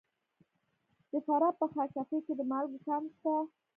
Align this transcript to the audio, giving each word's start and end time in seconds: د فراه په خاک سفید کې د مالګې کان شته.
د 1.11 1.13
فراه 1.25 1.53
په 1.59 1.65
خاک 1.73 1.89
سفید 1.97 2.21
کې 2.27 2.33
د 2.37 2.41
مالګې 2.51 2.79
کان 2.87 3.03
شته. 3.13 3.33